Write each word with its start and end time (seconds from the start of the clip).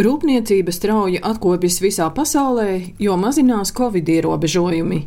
Rūpniecība 0.00 0.72
strauji 0.72 1.18
atkopjas 1.20 1.74
visā 1.84 2.06
pasaulē, 2.16 2.94
jo 3.04 3.18
mazinās 3.20 3.68
covid 3.76 4.06
ierobežojumi. 4.08 5.00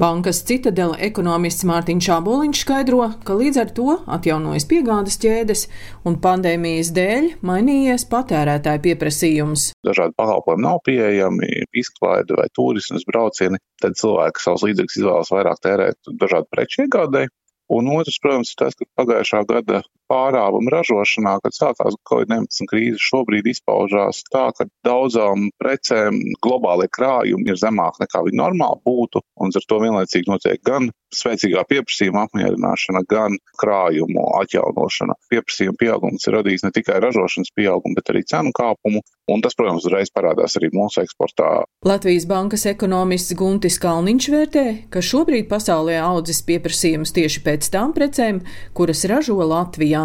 Bankas 0.00 0.40
citadela 0.48 0.96
ekonomists 0.96 1.66
Mārtiņš 1.68 2.08
Šāboliņš 2.08 2.62
skaidro, 2.62 3.02
ka 3.26 3.36
līdz 3.36 3.60
ar 3.60 3.74
to 3.76 3.98
atjaunojas 4.16 4.64
piegādes 4.70 5.20
ķēdes 5.20 5.66
un 6.08 6.16
pandēmijas 6.24 6.92
dēļ 6.96 7.28
mainījies 7.44 8.06
patērētāju 8.08 8.84
pieprasījums. 8.88 9.66
Dažādi 9.84 10.16
pakalpojumi 10.16 10.64
nav 10.64 10.80
pieejami, 10.88 11.52
izklaide 11.76 12.40
vai 12.40 12.48
turismas 12.56 13.04
braucieni, 13.10 13.60
tad 13.84 14.00
cilvēki 14.00 14.46
savus 14.46 14.64
līdzekļus 14.70 15.00
izvēlas 15.02 15.36
vairāk 15.36 15.64
tērēt 15.68 16.14
dažādu 16.16 16.48
preču 16.48 16.86
iegādēji. 16.86 17.34
Un 17.76 17.92
otrs, 17.92 18.16
protams, 18.24 18.54
ir 18.54 18.64
tas, 18.64 18.74
ka 18.78 18.88
pagājušā 18.98 19.44
gada 19.52 19.84
pārāvuma 20.10 20.72
ražošanā, 20.74 21.36
kad 21.44 21.56
sākās 21.56 21.98
Covid-19 22.10 22.70
krīze, 22.70 23.00
šobrīd 23.10 23.48
izpaužās 23.52 24.24
tā, 24.30 24.48
ka 24.56 24.66
daudzām 24.86 25.50
precēm 25.62 26.18
globālie 26.44 26.90
krājumi 26.92 27.50
ir 27.50 27.60
zemāki 27.60 28.04
nekā 28.04 28.24
viņi 28.26 28.42
normāli 28.42 28.82
būtu, 28.86 29.22
un 29.40 29.54
ar 29.54 29.68
to 29.72 29.80
vienlaicīgi 29.84 30.30
notiek 30.30 30.62
gan 30.66 30.90
spēcīgā 31.14 31.64
pieprasījuma 31.66 32.24
apmierināšana, 32.28 33.02
gan 33.10 33.36
krājumu 33.60 34.26
atjaunošana. 34.40 35.16
Pieprasījuma 35.32 35.78
pieaugums 35.80 36.26
ir 36.26 36.36
radījis 36.38 36.64
ne 36.66 36.72
tikai 36.74 37.00
ražošanas 37.02 37.50
pieaugumu, 37.56 37.96
bet 37.98 38.12
arī 38.12 38.22
cenu 38.30 38.54
kāpumu, 38.56 39.02
un 39.30 39.42
tas, 39.42 39.56
protams, 39.58 39.86
uzreiz 39.88 40.12
parādās 40.14 40.56
arī 40.58 40.70
mūsu 40.74 41.02
eksportā. 41.04 41.50
Latvijas 41.86 42.26
bankas 42.30 42.66
ekonomists 42.70 43.34
Guntis 43.38 43.78
Kalniņš 43.82 44.30
vērtē, 44.34 44.64
ka 44.92 45.02
šobrīd 45.04 45.48
pasaulē 45.50 45.98
audzis 46.04 46.42
pieprasījums 46.46 47.14
tieši 47.16 47.42
pēc 47.46 47.70
tām 47.74 47.94
precēm, 47.96 48.42
kuras 48.76 49.02
ražo 49.10 49.40
Latvijā. 49.40 49.99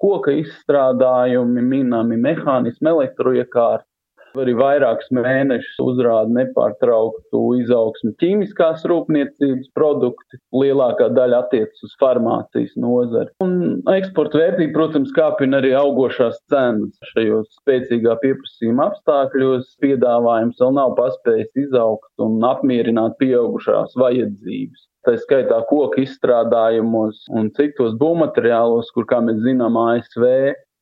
Koka 0.00 0.32
izstrādājumi, 0.32 1.60
minami 1.60 2.16
mehānismi, 2.16 2.88
elektroiekārti, 2.88 3.89
Arī 4.38 4.54
vairākus 4.58 5.08
mēnešus 5.14 5.78
uzrāda 5.82 6.30
nepārtrauktu 6.36 7.40
izaugsmu 7.60 8.12
ķīmiskās 8.22 8.84
rūpniecības 8.90 9.70
produkti. 9.76 10.38
Lielākā 10.54 11.10
daļa 11.16 11.42
attiecas 11.46 11.86
uz 11.86 11.96
farmācijas 12.02 12.76
nozari. 12.80 13.32
Un 13.44 13.80
eksporta 13.94 14.42
vērtība, 14.42 14.74
protams, 14.76 15.14
kāpina 15.16 15.58
arī 15.60 15.72
augošās 15.78 16.38
cenas. 16.52 16.94
Šajos 17.10 17.48
spēcīgā 17.62 18.16
pieprasījuma 18.22 18.90
apstākļos 18.90 19.74
piedāvājums 19.82 20.62
vēl 20.62 20.76
nav 20.78 20.94
paspējis 21.00 21.66
izaugt 21.66 22.22
un 22.22 22.38
apmierināt 22.46 23.18
pieaugušās 23.22 23.98
vajadzības 23.98 24.86
tā 25.06 25.14
skaitā 25.16 25.62
koku 25.70 26.02
izstrādājumos 26.04 27.22
un 27.32 27.48
citos 27.56 27.94
būvmateriālos, 28.00 28.90
kur, 28.92 29.06
kā 29.08 29.22
mēs 29.24 29.40
zinām, 29.46 29.78
ASV 29.80 30.26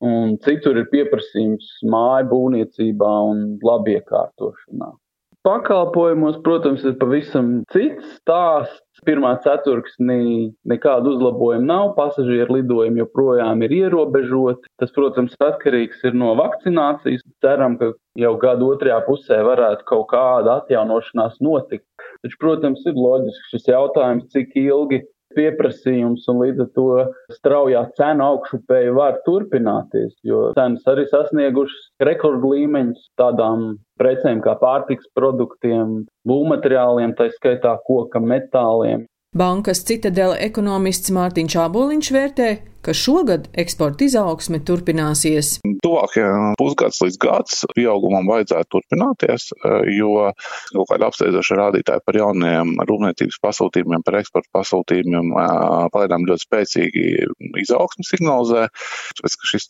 un 0.05 0.37
citur 0.45 0.79
ir 0.79 0.89
pieprasījums 0.93 1.69
māju 1.91 2.31
būvniecībā 2.33 3.13
un 3.33 3.45
labiekārtošanā. 3.65 4.93
Pakalpojumos, 5.47 6.41
protams, 6.43 6.83
ir 6.83 6.97
pavisam 6.99 7.59
cits 7.71 8.17
stāsts. 8.17 8.83
Pirmā 9.07 9.29
ceturksnī 9.39 10.49
nekādu 10.67 11.13
uzlabojumu 11.15 11.63
nav, 11.63 11.93
pasažieru 11.95 12.57
lidojumi 12.57 12.99
joprojām 12.99 13.63
ir 13.63 13.75
ierobežoti. 13.77 14.67
Tas, 14.81 14.91
protams, 14.91 15.37
atkarīgs 15.39 16.03
ir 16.09 16.17
no 16.19 16.33
vakcinācijas. 16.35 17.23
Ceram, 17.39 17.77
ka 17.79 17.93
jau 18.19 18.33
gada 18.41 18.67
otrajā 18.67 18.99
pusē 19.07 19.39
varētu 19.47 19.87
kaut 19.87 20.09
kāda 20.11 20.57
atjaunošanās 20.59 21.39
notikt. 21.39 21.87
Taču, 22.19 22.35
protams, 22.43 22.83
ir 22.91 22.99
loģisks 22.99 23.55
šis 23.55 23.71
jautājums, 23.71 24.27
cik 24.35 24.51
ilgi 24.59 25.05
pieprasījums 25.37 26.25
un 26.31 26.41
līdz 26.43 26.63
ar 26.65 26.69
to 26.77 26.87
straujā 27.35 27.83
cenu 27.97 28.25
augšupēja 28.25 28.95
var 28.95 29.19
turpināties, 29.27 30.15
jo 30.25 30.49
cenas 30.57 30.87
arī 30.89 31.05
sasniegušas 31.11 31.89
rekordu 32.09 32.55
līmeņus 32.55 33.11
tādām 33.19 33.69
precēm 33.99 34.41
kā 34.45 34.55
pārtiks 34.61 35.09
produktiem, 35.17 36.03
būvmateriāliem, 36.29 37.15
tā 37.19 37.29
skaitā 37.35 37.75
koka 37.85 38.21
metāliem. 38.23 39.05
Bankas 39.37 39.83
citadela 39.85 40.39
ekonomists 40.41 41.11
Mārtiņš 41.13 41.55
Āboliņš 41.61 42.07
vērtē, 42.15 42.47
ka 42.85 42.93
šogad 42.95 43.49
eksporta 43.59 44.05
izaugsme 44.07 44.61
turpināsies. 44.65 45.57
Tuvākajā 45.83 46.53
pusgads 46.59 47.01
līdz 47.03 47.19
gads 47.21 47.63
pieaugumam 47.75 48.29
vajadzētu 48.29 48.71
turpināties, 48.75 49.49
jo 49.95 50.29
kaut 50.71 50.89
kāda 50.91 51.09
apsteidzoša 51.09 51.59
rādītāja 51.59 52.03
par 52.05 52.19
jauniem 52.19 52.75
rūpniecības 52.89 53.39
pasūtījumiem, 53.43 54.05
par 54.05 54.19
eksporta 54.21 54.51
pasūtījumiem 54.55 55.33
pagaidām 55.93 56.27
ļoti 56.29 56.45
spēcīgi 56.47 57.05
izaugsmu 57.65 58.07
signalizē. 58.07 58.67
Tāpēc, 59.19 59.37
ka 59.39 59.51
šis 59.53 59.69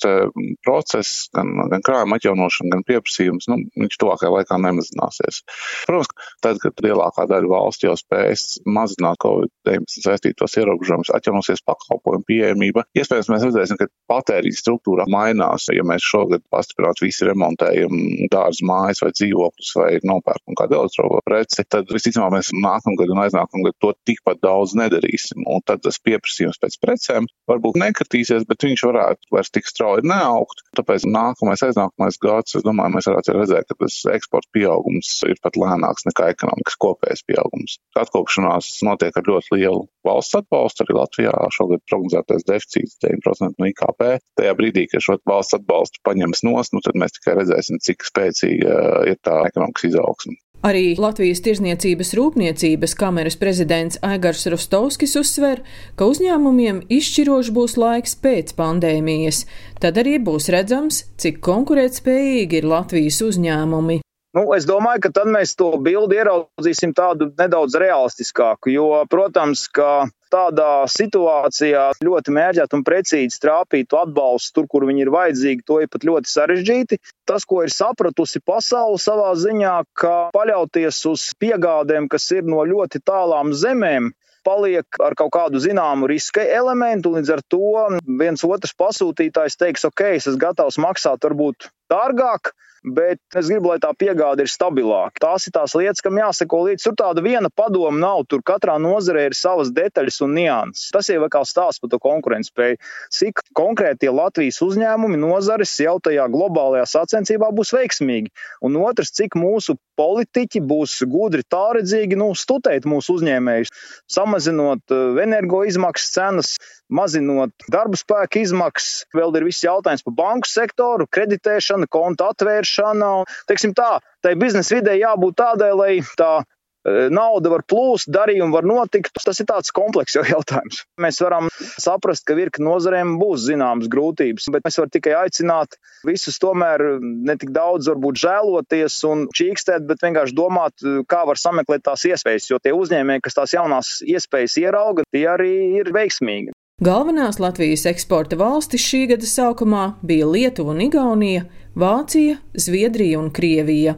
process, 0.65 1.25
gan, 1.35 1.55
gan 1.73 1.85
krājuma 1.85 2.19
atjaunošana, 2.19 2.75
gan 2.75 2.85
pieprasījums, 2.87 3.49
nu, 3.49 3.61
viņš 3.79 3.99
tuvākajā 4.03 4.33
laikā 4.35 4.61
nemazināsies. 4.61 5.41
Protams, 5.89 6.13
tad, 6.45 6.61
kad 6.61 6.85
lielākā 6.85 7.25
daļa 7.31 7.53
valsts 7.55 7.87
jau 7.87 7.95
spēs 7.97 8.47
mazināt 8.69 9.17
kaut 9.19 9.39
COVID-19 9.39 10.03
saistītos 10.03 10.57
ierobežojumus, 10.59 11.11
atjaunosies 11.15 11.63
pakalpojumu 11.65 12.25
pieejamība. 12.27 12.85
Iespējams, 12.99 13.29
mēs 13.31 13.43
redzēsim, 13.47 13.77
ka 13.79 13.87
patērijas 14.11 14.59
struktūra 14.63 15.05
mainās. 15.11 15.69
Ja 15.71 15.85
mēs 15.87 16.03
šogad 16.03 16.43
pastiprināti 16.51 17.05
visi 17.05 17.27
remontējam 17.27 17.93
dārza 18.33 18.65
mājas 18.67 19.03
vai 19.03 19.11
dzīvokļus 19.15 19.71
vai 19.79 19.89
nopērkam 20.09 20.57
kādu 20.59 20.79
elektropreci, 20.81 21.65
tad 21.71 21.91
visticamāk 21.93 22.33
mēs 22.35 22.51
nākamgad 22.55 23.13
un 23.13 23.21
aiznākamgad 23.23 23.77
to 23.83 23.93
tikpat 24.09 24.41
daudz 24.43 24.75
nedarīsim. 24.79 25.45
Un 25.47 25.63
tad 25.65 25.83
tas 25.85 25.99
pieprasījums 26.03 26.59
pēc 26.61 26.79
precēm 26.83 27.29
varbūt 27.49 27.79
nekritīsies, 27.79 28.47
bet 28.49 28.67
viņš 28.67 28.85
varētu 28.89 29.35
vairs 29.35 29.53
tik 29.55 29.69
strauji 29.69 30.07
neaugt. 30.09 30.65
Tāpēc 30.77 31.07
nākamais 31.07 31.63
aiznākamais 31.69 32.19
gads, 32.23 32.57
es 32.59 32.65
domāju, 32.65 32.97
mēs 32.97 33.09
varētu 33.11 33.37
redzēt, 33.37 33.69
ka 33.69 33.79
tas 33.85 34.01
eksporta 34.15 34.51
pieaugums 34.57 35.13
ir 35.29 35.39
pat 35.43 35.59
lēnāks 35.59 36.07
nekā 36.09 36.31
ekonomikas 36.35 36.79
kopējais 36.83 37.25
pieaugums. 37.29 37.79
Atkopšanās 37.99 38.73
notiek 38.87 39.15
ar 39.15 39.31
ļoti 39.31 39.55
lielu 39.57 39.87
valsts 40.09 40.39
atbalstu. 40.41 40.85
Arī 40.85 40.97
Latvijā 40.97 41.33
šogad 41.55 41.85
prognozētais 41.89 42.45
deficīts 42.49 42.99
9% 43.05 43.61
no 43.61 43.69
IKP. 43.69 44.05
Tajā 44.39 44.57
brīdī, 44.59 44.89
kad 44.91 45.05
šo 45.05 45.19
valsts 45.29 45.59
atbalstu 45.61 46.03
paņems 46.07 46.45
nos, 46.49 46.73
nu, 46.75 46.83
tad 46.85 46.99
mēs 46.99 47.17
tikai 47.19 47.39
redzēsim, 47.39 47.81
cik 47.85 48.05
spēcīga 48.09 48.77
ir 49.13 49.19
tā 49.25 49.41
ekonomikas 49.49 49.91
izaugsme. 49.93 50.39
Arī 50.59 50.97
Latvijas 50.99 51.39
Tirzniecības 51.45 52.09
rūpniecības 52.19 52.95
kameras 52.99 53.37
prezidents 53.39 53.99
Aigars 54.03 54.43
Rostovskis 54.51 55.15
uzsver, 55.21 55.61
ka 55.95 56.09
uzņēmumiem 56.11 56.81
izšķiroši 56.91 57.53
būs 57.55 57.77
laiks 57.79 58.17
pēc 58.19 58.51
pandēmijas. 58.59 59.45
Tad 59.79 60.01
arī 60.03 60.17
būs 60.19 60.51
redzams, 60.51 61.05
cik 61.15 61.39
konkurētspējīgi 61.47 62.59
ir 62.59 62.67
Latvijas 62.75 63.21
uzņēmumi. 63.29 64.01
Nu, 64.37 64.43
es 64.53 64.67
domāju, 64.69 65.01
ka 65.07 65.09
tad 65.09 65.29
mēs 65.33 65.55
to 65.57 65.71
bildi 65.81 66.19
ieraudzīsim 66.19 66.91
tādu 66.93 67.31
nedaudz 67.39 67.73
realistiskāku, 67.81 68.69
jo, 68.69 68.89
protams, 69.09 69.63
ka 69.73 70.05
tādā 70.29 70.85
situācijā 70.85 71.87
ļoti 72.05 72.35
mērķēt 72.35 72.75
un 72.77 72.83
precīzi 72.85 73.41
trāpīt 73.41 73.95
atbalstu 73.97 74.59
tur, 74.59 74.67
kur 74.69 74.85
viņi 74.85 75.01
ir 75.07 75.11
vajadzīgi, 75.15 75.65
to 75.65 75.79
ir 75.81 75.89
pat 75.89 76.05
ļoti 76.05 76.29
sarežģīti. 76.29 76.99
Tas, 77.25 77.47
ko 77.49 77.63
ir 77.65 77.73
sapratusi 77.73 78.43
pasaule 78.45 79.01
savā 79.01 79.33
ziņā, 79.33 79.73
ka 79.97 80.13
paļauties 80.37 81.01
uz 81.09 81.25
piegādēm, 81.41 82.05
kas 82.13 82.29
ir 82.37 82.45
no 82.45 82.61
ļoti 82.69 83.01
tālām 83.01 83.49
zemēm, 83.57 84.11
paliek 84.45 85.01
ar 85.01 85.17
kaut 85.17 85.33
kādu 85.33 85.57
zināmu 85.65 86.05
riska 86.13 86.45
elementu. 86.45 87.15
Līdz 87.17 87.33
ar 87.33 87.41
to 87.49 87.89
viens 88.21 88.45
otrs 88.45 88.77
pasūtītājs 88.77 89.57
teiks, 89.57 89.89
ok, 89.89 90.05
es 90.21 90.29
esmu 90.29 90.45
gatavs 90.45 90.77
maksāt 90.85 91.25
varbūt 91.25 91.71
dārgāk, 91.91 92.53
bet 92.83 93.19
es 93.35 93.49
gribu, 93.51 93.71
lai 93.71 93.79
tā 93.83 93.91
piegāde 93.97 94.45
ir 94.45 94.51
stabilāka. 94.51 95.19
Tās 95.19 95.47
ir 95.47 95.55
tās 95.55 95.75
lietas, 95.75 96.03
kam 96.05 96.19
jāseko 96.19 96.61
līdzi. 96.67 96.85
Tur 96.85 96.95
tāda 97.01 97.23
viena 97.25 97.51
padoma 97.51 97.97
nav. 97.99 98.23
Tur 98.29 98.43
katrā 98.45 98.77
nozarē 98.81 99.27
ir 99.29 99.37
savas 99.37 99.73
detaļas 99.75 100.21
un 100.25 100.35
nianses. 100.37 100.89
Tas 100.95 101.09
ir 101.11 101.25
kā 101.31 101.43
stāsts 101.47 101.83
par 101.83 101.91
to 101.91 101.99
konkurētspēju. 102.03 102.79
Cik 103.15 103.43
konkrēti 103.57 104.11
Latvijas 104.13 104.61
uzņēmumi, 104.65 105.19
nozares 105.19 105.75
jau 105.83 105.97
tajā 106.03 106.29
globālajā 106.31 106.87
sacensībā 106.93 107.51
būs 107.55 107.75
veiksmīgi. 107.75 108.31
Un 108.65 108.79
otrs, 108.79 109.11
cik 109.15 109.35
mūsu 109.39 109.75
politiķi 109.99 110.61
būs 110.63 110.99
gudri 111.11 111.43
tālredzīgi 111.51 112.17
nu, 112.19 112.31
studēt 112.37 112.87
mūsu 112.89 113.17
uzņēmējus, 113.19 113.71
samazinot 114.15 114.95
eh, 114.95 115.21
energoizmaksas 115.25 116.13
cenas, 116.15 116.53
mazinot 116.89 117.53
darba 117.71 117.99
spēka 117.99 118.41
izmaksas. 118.41 119.03
Vēl 119.15 119.35
ir 119.37 119.49
viss 119.49 119.65
jautājums 119.65 120.05
par 120.07 120.15
banku 120.19 120.49
sektoru, 120.49 121.07
kreditēšanu, 121.11 121.89
konta 121.91 122.31
atvēršana. 122.33 123.11
Teiksim 123.49 123.75
tā, 123.77 123.97
tai 124.25 124.35
biznesa 124.39 124.79
vidē 124.79 124.95
jābūt 124.99 125.37
tādai, 125.43 125.73
lai 125.77 125.91
tā 126.19 126.39
nauda 126.85 127.51
var 127.51 127.63
plūst, 127.67 128.09
darījumi 128.13 128.53
var 128.53 128.67
notikt. 128.67 129.11
Tas 129.25 129.41
ir 129.41 129.47
tāds 129.49 129.73
komplekss 129.75 130.19
jautājums. 130.33 130.83
Mēs 131.01 131.19
varam 131.23 131.49
saprast, 131.59 132.25
ka 132.27 132.37
virkni 132.37 132.67
nozarēm 132.67 133.17
būs 133.21 133.47
zināmas 133.49 133.89
grūtības, 133.91 134.49
bet 134.53 134.69
es 134.69 134.79
varu 134.79 134.93
tikai 134.93 135.15
aicināt 135.23 135.79
visus 136.07 136.39
tomēr 136.39 136.85
ne 137.01 137.35
tik 137.39 137.51
daudz 137.55 137.89
varbūt 137.91 138.21
žēloties 138.23 139.01
un 139.09 139.27
čīkstēt, 139.35 139.85
bet 139.89 140.05
vienkārši 140.05 140.37
domāt, 140.37 140.87
kā 141.09 141.25
var 141.27 141.39
sameklēt 141.39 141.83
tās 141.87 142.05
iespējas, 142.07 142.49
jo 142.51 142.61
tie 142.63 142.73
uzņēmēji, 142.75 143.25
kas 143.25 143.37
tās 143.41 143.57
jaunās 143.57 143.99
iespējas 144.05 144.57
ierauga, 144.63 145.07
tie 145.11 145.27
arī 145.29 145.53
ir 145.81 145.91
veiksmīgi. 145.95 146.55
Galvenās 146.79 147.41
Latvijas 147.43 147.81
eksporta 147.89 148.37
valstis 148.39 148.85
šī 148.87 149.01
gada 149.09 149.27
sākumā 149.27 149.81
bija 149.99 150.29
Lietuva 150.31 150.71
un 150.71 150.85
Igaunija, 150.85 151.41
Vācija, 151.75 152.37
Zviedrija 152.55 153.19
un 153.19 153.27
Krievija. 153.35 153.97